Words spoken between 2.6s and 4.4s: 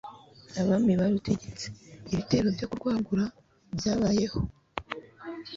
kurwagura byabayeho